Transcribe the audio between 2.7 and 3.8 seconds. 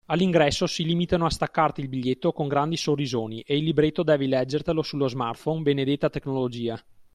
sorrisoni e il